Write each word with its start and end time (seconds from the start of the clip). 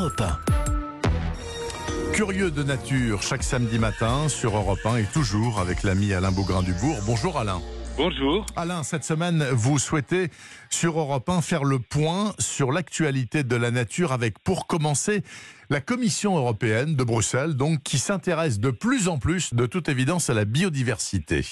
Europe 0.00 0.22
1. 0.22 2.12
Curieux 2.14 2.50
de 2.50 2.62
nature, 2.62 3.22
chaque 3.22 3.42
samedi 3.42 3.78
matin 3.78 4.30
sur 4.30 4.56
Europe 4.56 4.78
1 4.82 4.96
et 4.96 5.04
toujours 5.04 5.60
avec 5.60 5.82
l'ami 5.82 6.14
Alain 6.14 6.32
Beaugrain-Dubourg. 6.32 7.00
Bonjour 7.04 7.38
Alain. 7.38 7.60
Bonjour. 7.98 8.46
Alain, 8.56 8.82
cette 8.82 9.04
semaine, 9.04 9.46
vous 9.52 9.78
souhaitez 9.78 10.30
sur 10.70 10.98
Europe 10.98 11.28
1 11.28 11.42
faire 11.42 11.64
le 11.64 11.80
point 11.80 12.32
sur 12.38 12.72
l'actualité 12.72 13.42
de 13.42 13.56
la 13.56 13.70
nature 13.70 14.12
avec, 14.12 14.38
pour 14.38 14.66
commencer, 14.66 15.22
la 15.68 15.82
Commission 15.82 16.34
européenne 16.34 16.96
de 16.96 17.04
Bruxelles, 17.04 17.52
donc, 17.54 17.82
qui 17.82 17.98
s'intéresse 17.98 18.58
de 18.58 18.70
plus 18.70 19.06
en 19.06 19.18
plus, 19.18 19.52
de 19.52 19.66
toute 19.66 19.90
évidence, 19.90 20.30
à 20.30 20.34
la 20.34 20.46
biodiversité. 20.46 21.44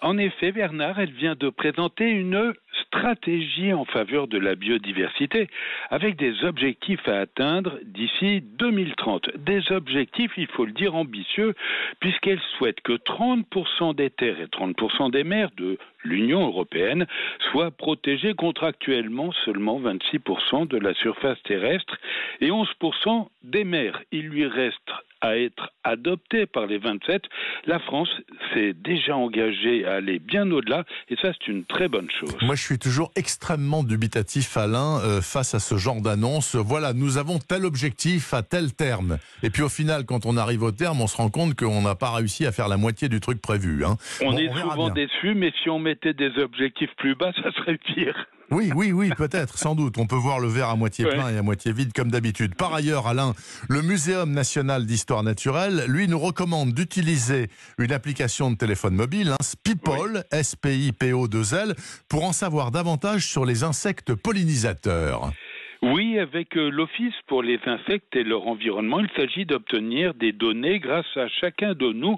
En 0.00 0.16
effet, 0.16 0.52
Bernard, 0.52 1.00
elle 1.00 1.10
vient 1.10 1.34
de 1.34 1.48
présenter 1.48 2.08
une 2.08 2.54
stratégie 2.86 3.72
en 3.72 3.84
faveur 3.84 4.28
de 4.28 4.38
la 4.38 4.54
biodiversité 4.54 5.48
avec 5.90 6.16
des 6.16 6.44
objectifs 6.44 7.06
à 7.08 7.18
atteindre 7.18 7.78
d'ici 7.82 8.40
2030. 8.40 9.36
Des 9.38 9.72
objectifs, 9.72 10.30
il 10.36 10.46
faut 10.46 10.64
le 10.64 10.72
dire, 10.72 10.94
ambitieux 10.94 11.54
puisqu'elle 11.98 12.40
souhaite 12.56 12.80
que 12.80 12.92
30% 12.92 13.94
des 13.96 14.10
terres 14.10 14.40
et 14.40 14.46
30% 14.46 15.10
des 15.10 15.24
mers 15.24 15.50
de 15.56 15.78
l'Union 16.04 16.46
européenne 16.46 17.06
soient 17.50 17.72
protégées 17.72 18.34
contractuellement 18.34 19.32
seulement 19.44 19.80
26% 19.80 20.68
de 20.68 20.78
la 20.78 20.94
surface 20.94 21.42
terrestre 21.42 21.98
et 22.40 22.50
11% 22.50 23.28
des 23.42 23.64
mers. 23.64 24.00
Il 24.12 24.28
lui 24.28 24.46
reste 24.46 24.92
à 25.20 25.36
être 25.36 25.70
adopté 25.84 26.46
par 26.46 26.66
les 26.66 26.78
27, 26.78 27.22
la 27.66 27.78
France 27.80 28.08
s'est 28.52 28.72
déjà 28.72 29.16
engagée 29.16 29.84
à 29.84 29.94
aller 29.94 30.18
bien 30.18 30.50
au-delà 30.50 30.84
et 31.08 31.16
ça 31.16 31.32
c'est 31.32 31.50
une 31.50 31.64
très 31.64 31.88
bonne 31.88 32.08
chose. 32.20 32.36
Moi 32.42 32.54
je 32.54 32.62
suis 32.62 32.78
toujours 32.78 33.10
extrêmement 33.16 33.82
dubitatif 33.82 34.56
Alain 34.56 35.00
euh, 35.02 35.20
face 35.20 35.54
à 35.54 35.60
ce 35.60 35.76
genre 35.76 36.00
d'annonce. 36.00 36.54
Voilà, 36.54 36.92
nous 36.92 37.18
avons 37.18 37.38
tel 37.38 37.64
objectif 37.64 38.32
à 38.34 38.42
tel 38.42 38.74
terme. 38.74 39.18
Et 39.42 39.50
puis 39.50 39.62
au 39.62 39.68
final 39.68 40.04
quand 40.04 40.26
on 40.26 40.36
arrive 40.36 40.62
au 40.62 40.72
terme, 40.72 41.00
on 41.00 41.06
se 41.06 41.16
rend 41.16 41.30
compte 41.30 41.54
qu'on 41.54 41.82
n'a 41.82 41.94
pas 41.94 42.12
réussi 42.12 42.46
à 42.46 42.52
faire 42.52 42.68
la 42.68 42.76
moitié 42.76 43.08
du 43.08 43.20
truc 43.20 43.40
prévu. 43.40 43.84
Hein. 43.84 43.96
On 44.22 44.36
est 44.36 44.48
souvent 44.48 44.90
déçu, 44.90 45.34
mais 45.34 45.52
si 45.62 45.70
on 45.70 45.78
mettait 45.78 46.14
des 46.14 46.38
objectifs 46.38 46.94
plus 46.96 47.14
bas, 47.14 47.32
ça 47.42 47.50
serait 47.52 47.78
pire. 47.78 48.26
Oui, 48.50 48.72
oui, 48.74 48.92
oui, 48.92 49.10
peut-être, 49.16 49.58
sans 49.58 49.74
doute. 49.74 49.98
On 49.98 50.06
peut 50.06 50.16
voir 50.16 50.40
le 50.40 50.48
verre 50.48 50.70
à 50.70 50.76
moitié 50.76 51.04
plein 51.04 51.28
et 51.28 51.36
à 51.36 51.42
moitié 51.42 51.72
vide 51.72 51.92
comme 51.92 52.10
d'habitude. 52.10 52.54
Par 52.54 52.72
ailleurs, 52.72 53.06
Alain, 53.06 53.34
le 53.68 53.82
Muséum 53.82 54.32
national 54.32 54.86
d'histoire 54.86 55.22
naturelle, 55.22 55.84
lui, 55.86 56.08
nous 56.08 56.18
recommande 56.18 56.72
d'utiliser 56.72 57.50
une 57.78 57.92
application 57.92 58.50
de 58.50 58.56
téléphone 58.56 58.94
mobile, 58.94 59.30
hein, 59.32 59.42
Spipol, 59.42 60.24
S-P-I-P-O-2-L, 60.30 61.74
pour 62.08 62.24
en 62.24 62.32
savoir 62.32 62.70
davantage 62.70 63.26
sur 63.26 63.44
les 63.44 63.64
insectes 63.64 64.14
pollinisateurs. 64.14 65.32
Oui, 65.80 66.18
avec 66.18 66.56
euh, 66.56 66.70
l'Office 66.70 67.14
pour 67.28 67.40
les 67.40 67.60
insectes 67.66 68.16
et 68.16 68.24
leur 68.24 68.48
environnement, 68.48 68.98
il 68.98 69.08
s'agit 69.16 69.44
d'obtenir 69.44 70.12
des 70.14 70.32
données 70.32 70.80
grâce 70.80 71.06
à 71.16 71.28
chacun 71.28 71.74
de 71.74 71.92
nous 71.92 72.16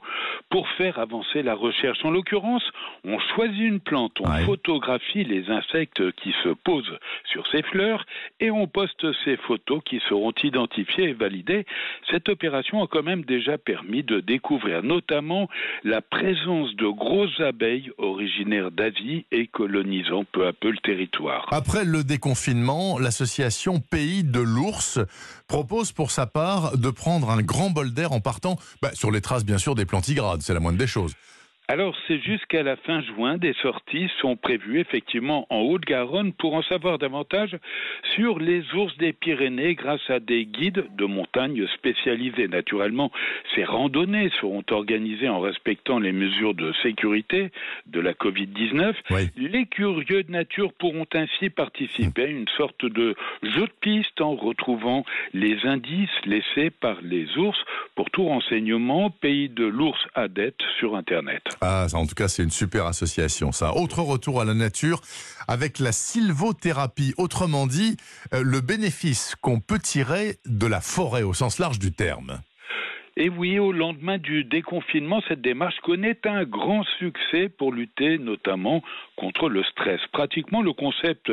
pour 0.48 0.67
faire 0.78 0.98
avancer 0.98 1.42
la 1.42 1.55
recherche. 1.55 2.02
En 2.02 2.11
l'occurrence, 2.11 2.62
on 3.05 3.19
choisit 3.34 3.61
une 3.61 3.80
plante, 3.80 4.19
on 4.20 4.33
photographie 4.47 5.25
les 5.25 5.50
insectes 5.50 6.11
qui 6.12 6.33
se 6.42 6.48
posent 6.48 6.98
sur 7.30 7.47
ces 7.48 7.62
fleurs 7.62 8.06
et 8.41 8.50
on 8.50 8.67
poste 8.67 9.06
ces 9.25 9.36
photos 9.36 9.83
qui 9.84 10.00
seront 10.08 10.33
identifiées 10.42 11.11
et 11.11 11.12
validées. 11.12 11.67
Cette 12.11 12.30
opération 12.30 12.83
a 12.83 12.86
quand 12.86 13.02
même 13.02 13.24
déjà 13.24 13.58
permis 13.58 14.02
de 14.02 14.20
découvrir 14.20 14.83
notamment 14.83 15.50
la 15.84 16.00
présence 16.00 16.74
de 16.77 16.86
grosses 16.86 17.41
abeilles 17.41 17.91
originaires 17.98 18.70
d'Asie 18.70 19.27
et 19.30 19.48
colonisant 19.48 20.24
peu 20.24 20.47
à 20.47 20.55
peu 20.55 20.70
le 20.70 20.78
territoire. 20.78 21.47
Après 21.50 21.84
le 21.84 22.05
déconfinement, 22.05 22.98
l'association 22.98 23.49
Pays 23.90 24.24
de 24.24 24.40
l'Ours 24.40 24.98
propose 25.46 25.92
pour 25.92 26.10
sa 26.10 26.26
part 26.26 26.76
de 26.76 26.90
prendre 26.90 27.30
un 27.30 27.42
grand 27.42 27.70
bol 27.70 27.92
d'air 27.92 28.12
en 28.12 28.20
partant 28.20 28.56
bah, 28.82 28.90
sur 28.94 29.10
les 29.10 29.20
traces 29.20 29.44
bien 29.44 29.58
sûr 29.58 29.74
des 29.74 29.84
plantigrades, 29.84 30.42
c'est 30.42 30.54
la 30.54 30.60
moindre 30.60 30.78
des 30.78 30.86
choses. 30.86 31.14
Alors, 31.72 31.94
c'est 32.08 32.18
jusqu'à 32.18 32.64
la 32.64 32.74
fin 32.74 33.00
juin, 33.00 33.39
des 33.39 33.52
sorties 33.62 34.11
sont 34.20 34.34
prévues 34.34 34.80
effectivement 34.80 35.46
en 35.50 35.61
Haute-Garonne 35.61 36.33
pour 36.33 36.55
en 36.55 36.64
savoir 36.64 36.98
davantage 36.98 37.56
sur 38.17 38.40
les 38.40 38.64
ours 38.74 38.96
des 38.98 39.12
Pyrénées 39.12 39.77
grâce 39.77 40.11
à 40.11 40.18
des 40.18 40.46
guides 40.46 40.84
de 40.96 41.05
montagne 41.05 41.64
spécialisés. 41.77 42.48
Naturellement, 42.48 43.12
ces 43.55 43.62
randonnées 43.62 44.33
seront 44.40 44.64
organisées 44.72 45.28
en 45.28 45.39
respectant 45.39 46.00
les 46.00 46.11
mesures 46.11 46.55
de 46.55 46.72
sécurité 46.83 47.52
de 47.86 48.00
la 48.00 48.14
Covid-19. 48.14 48.95
Les 49.36 49.66
curieux 49.66 50.24
de 50.24 50.33
nature 50.33 50.72
pourront 50.72 51.06
ainsi 51.14 51.50
participer 51.50 52.24
à 52.24 52.27
une 52.27 52.48
sorte 52.56 52.84
de 52.84 53.14
jeu 53.45 53.66
de 53.66 53.72
piste 53.80 54.20
en 54.20 54.34
retrouvant 54.34 55.05
les 55.34 55.64
indices 55.64 56.11
laissés 56.24 56.70
par 56.70 56.96
les 57.00 57.28
ours 57.39 57.62
pour 57.95 58.11
tout 58.11 58.24
renseignement 58.24 59.11
Pays 59.11 59.48
de 59.48 59.66
l'ours 59.66 60.05
adette 60.16 60.58
sur 60.80 60.96
Internet. 60.96 61.59
Ah, 61.62 61.86
en 61.92 62.06
tout 62.06 62.14
cas, 62.14 62.28
c'est 62.28 62.42
une 62.42 62.50
super 62.50 62.86
association, 62.86 63.52
ça. 63.52 63.76
Autre 63.76 64.00
retour 64.00 64.40
à 64.40 64.46
la 64.46 64.54
nature 64.54 65.02
avec 65.46 65.78
la 65.78 65.92
sylvothérapie. 65.92 67.12
Autrement 67.18 67.66
dit, 67.66 67.98
euh, 68.32 68.42
le 68.42 68.62
bénéfice 68.62 69.34
qu'on 69.42 69.60
peut 69.60 69.78
tirer 69.78 70.36
de 70.46 70.66
la 70.66 70.80
forêt 70.80 71.22
au 71.22 71.34
sens 71.34 71.58
large 71.58 71.78
du 71.78 71.92
terme. 71.92 72.40
Et 73.18 73.28
oui, 73.28 73.58
au 73.58 73.72
lendemain 73.72 74.16
du 74.16 74.44
déconfinement, 74.44 75.20
cette 75.28 75.42
démarche 75.42 75.78
connaît 75.82 76.18
un 76.24 76.44
grand 76.44 76.82
succès 76.98 77.50
pour 77.50 77.72
lutter 77.72 78.16
notamment 78.16 78.82
contre 79.20 79.51
le 79.51 79.63
stress. 79.64 80.01
Pratiquement, 80.13 80.63
le 80.63 80.73
concept 80.73 81.31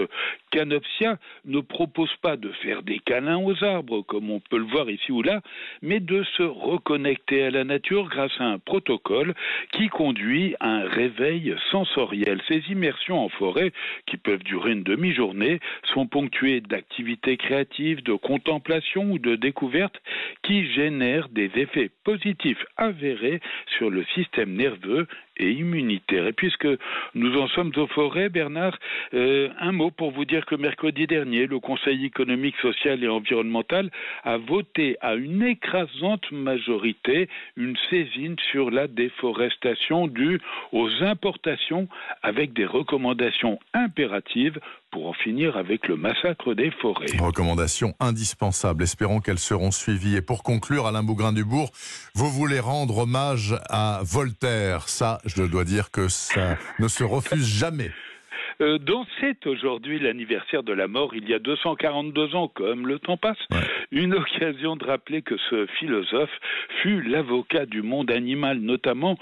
Canopsia 0.51 1.17
ne 1.45 1.61
propose 1.61 2.13
pas 2.21 2.35
de 2.35 2.49
faire 2.61 2.83
des 2.83 2.99
câlins 2.99 3.39
aux 3.39 3.63
arbres, 3.63 4.01
comme 4.01 4.29
on 4.29 4.41
peut 4.41 4.57
le 4.57 4.65
voir 4.65 4.89
ici 4.89 5.13
ou 5.13 5.21
là, 5.21 5.39
mais 5.81 6.01
de 6.01 6.23
se 6.35 6.43
reconnecter 6.43 7.43
à 7.43 7.49
la 7.49 7.63
nature 7.63 8.09
grâce 8.09 8.35
à 8.39 8.43
un 8.43 8.59
protocole 8.59 9.33
qui 9.71 9.87
conduit 9.87 10.55
à 10.59 10.67
un 10.67 10.87
réveil 10.87 11.55
sensoriel. 11.71 12.41
Ces 12.49 12.61
immersions 12.69 13.23
en 13.23 13.29
forêt, 13.29 13.71
qui 14.05 14.17
peuvent 14.17 14.43
durer 14.43 14.73
une 14.73 14.83
demi-journée, 14.83 15.61
sont 15.93 16.07
ponctuées 16.07 16.59
d'activités 16.59 17.37
créatives, 17.37 18.03
de 18.03 18.13
contemplation 18.13 19.11
ou 19.11 19.17
de 19.17 19.37
découvertes 19.37 20.01
qui 20.43 20.69
génèrent 20.73 21.29
des 21.29 21.51
effets 21.55 21.89
positif 22.03 22.57
avéré 22.75 23.39
sur 23.77 23.89
le 23.89 24.03
système 24.13 24.53
nerveux 24.53 25.07
et 25.37 25.51
immunitaire. 25.51 26.27
Et 26.27 26.33
puisque 26.33 26.67
nous 27.15 27.37
en 27.37 27.47
sommes 27.49 27.71
aux 27.75 27.87
forêts, 27.87 28.29
Bernard, 28.29 28.77
euh, 29.13 29.49
un 29.59 29.71
mot 29.71 29.91
pour 29.91 30.11
vous 30.11 30.25
dire 30.25 30.45
que 30.45 30.55
mercredi 30.55 31.07
dernier, 31.07 31.47
le 31.47 31.59
Conseil 31.59 32.05
économique, 32.05 32.55
social 32.61 33.03
et 33.03 33.07
environnemental 33.07 33.89
a 34.23 34.37
voté 34.37 34.97
à 35.01 35.15
une 35.15 35.43
écrasante 35.43 36.31
majorité 36.31 37.29
une 37.55 37.77
saisine 37.89 38.35
sur 38.51 38.71
la 38.71 38.87
déforestation 38.87 40.07
due 40.07 40.39
aux 40.71 40.89
importations 41.03 41.87
avec 42.23 42.53
des 42.53 42.65
recommandations 42.65 43.59
impératives 43.73 44.59
pour 44.91 45.07
en 45.07 45.13
finir 45.13 45.57
avec 45.57 45.87
le 45.87 45.95
massacre 45.95 46.53
des 46.53 46.71
forêts. 46.71 47.05
Recommandations 47.19 47.93
indispensables. 47.99 48.83
Espérons 48.83 49.19
qu'elles 49.19 49.39
seront 49.39 49.71
suivies. 49.71 50.15
Et 50.15 50.21
pour 50.21 50.43
conclure, 50.43 50.87
Alain 50.87 51.03
Bougrain-Dubourg, 51.03 51.71
vous 52.15 52.29
voulez 52.29 52.59
rendre 52.59 52.99
hommage 52.99 53.55
à 53.69 54.01
Voltaire. 54.03 54.89
Ça, 54.89 55.19
je 55.25 55.43
dois 55.43 55.63
dire 55.63 55.91
que 55.91 56.07
ça 56.07 56.57
ne 56.79 56.87
se 56.87 57.03
refuse 57.03 57.47
jamais. 57.47 57.91
Euh, 58.59 58.79
dont 58.79 59.05
c'est 59.19 59.45
aujourd'hui 59.45 59.99
l'anniversaire 59.99 60.63
de 60.63 60.73
la 60.73 60.87
mort 60.87 61.13
il 61.13 61.29
y 61.29 61.33
a 61.33 61.39
242 61.39 62.35
ans, 62.35 62.47
comme 62.47 62.87
le 62.87 62.97
temps 62.97 63.17
passe. 63.17 63.37
Une 63.91 64.15
occasion 64.15 64.75
de 64.75 64.85
rappeler 64.85 65.21
que 65.21 65.37
ce 65.49 65.67
philosophe 65.77 66.31
fut 66.81 67.01
l'avocat 67.03 67.67
du 67.67 67.83
monde 67.83 68.09
animal, 68.09 68.59
notamment 68.59 69.17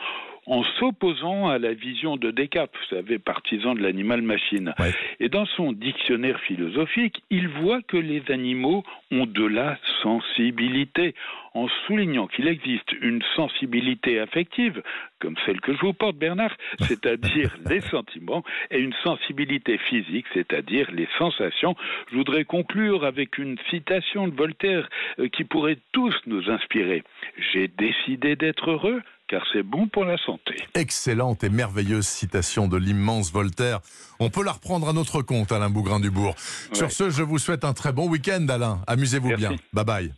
en 0.48 0.64
s'opposant 0.80 1.48
à 1.48 1.58
la 1.58 1.74
vision 1.74 2.18
de 2.18 2.32
Descartes, 2.32 2.72
vous 2.74 2.96
savez, 2.96 3.20
partisan 3.20 3.74
de 3.74 3.82
l'animal-machine. 3.82 4.74
Et 5.20 5.30
dans 5.30 5.46
son 5.46 5.72
dictionnaire 5.72 6.40
philosophique, 6.42 7.24
il 7.30 7.48
voit 7.48 7.82
que 7.82 7.98
les 7.98 8.24
animaux 8.30 8.84
ont 9.12 9.26
de 9.26 9.46
la 9.46 9.78
sensibilité, 10.04 11.16
en 11.54 11.68
soulignant 11.88 12.28
qu'il 12.28 12.48
existe 12.48 12.92
une 13.02 13.24
sensibilité 13.36 14.20
affective, 14.20 14.84
comme 15.20 15.36
celle 15.46 15.62
que 15.62 15.74
je 15.74 15.80
vous 15.80 15.94
porte, 15.94 16.18
Bernard, 16.18 16.56
c'est-à-dire 16.80 17.56
les 17.70 17.82
sentiments, 17.82 18.44
et 18.72 18.80
une 18.80 18.94
sensibilité 19.04 19.78
physique, 19.78 20.26
c'est-à-dire 20.34 20.92
les 20.92 21.08
sensations. 21.18 21.76
Je 22.12 22.18
voudrais 22.18 22.44
conclure 22.44 23.06
avec 23.06 23.38
une 23.38 23.58
citation 23.70 24.28
de 24.28 24.36
Voltaire 24.36 24.90
euh, 25.20 25.30
qui 25.30 25.44
pourrait 25.44 25.78
tous 25.92 26.16
nous 26.28 26.50
inspirer. 26.50 27.04
J'ai 27.54 27.68
décidé 27.68 28.36
d'être 28.36 28.72
heureux 28.72 29.02
car 29.28 29.44
c'est 29.54 29.64
bon 29.64 29.88
pour 29.88 30.06
la 30.06 30.18
santé. 30.18 30.56
Excellente 30.74 31.44
et 31.44 31.50
merveilleuse 31.50 32.08
citation 32.08 32.68
de 32.68 32.78
l'immense 32.78 33.32
Voltaire. 33.32 33.80
On 34.20 34.30
peut 34.30 34.44
la 34.44 34.52
reprendre 34.54 34.90
à 34.90 34.94
notre 34.94 35.22
compte, 35.22 35.52
Alain 35.52 35.70
Bougrain-Dubourg. 35.70 36.36
Sur 36.74 36.92
ce, 36.92 37.10
je 37.10 37.24
vous 37.24 37.40
souhaite 37.40 37.66
un 37.66 37.74
très 37.74 37.92
bon 37.92 38.08
week-end, 38.08 38.46
Alain. 38.50 38.82
Amusez-vous 38.88 39.36
bien. 39.36 39.56
Bye 39.74 39.86
bye. 39.86 40.14